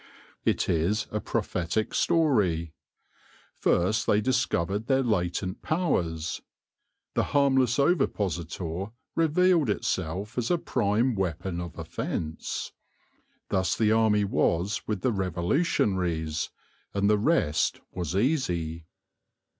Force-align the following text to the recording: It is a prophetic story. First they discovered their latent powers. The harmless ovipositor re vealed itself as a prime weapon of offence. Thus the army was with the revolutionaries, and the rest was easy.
It 0.45 0.67
is 0.67 1.05
a 1.11 1.19
prophetic 1.19 1.93
story. 1.93 2.73
First 3.59 4.07
they 4.07 4.19
discovered 4.19 4.87
their 4.87 5.03
latent 5.03 5.61
powers. 5.61 6.41
The 7.13 7.25
harmless 7.37 7.77
ovipositor 7.77 8.93
re 9.13 9.27
vealed 9.27 9.69
itself 9.69 10.39
as 10.39 10.49
a 10.49 10.57
prime 10.57 11.13
weapon 11.13 11.61
of 11.61 11.77
offence. 11.77 12.71
Thus 13.49 13.75
the 13.77 13.91
army 13.91 14.23
was 14.23 14.81
with 14.87 15.01
the 15.01 15.11
revolutionaries, 15.11 16.49
and 16.95 17.07
the 17.07 17.19
rest 17.19 17.79
was 17.91 18.15
easy. 18.15 18.87